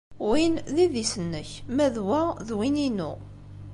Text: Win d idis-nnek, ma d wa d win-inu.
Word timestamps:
Win 0.27 0.55
d 0.75 0.75
idis-nnek, 0.85 1.49
ma 1.75 1.87
d 1.95 1.97
wa 2.07 2.21
d 2.47 2.49
win-inu. 2.57 3.11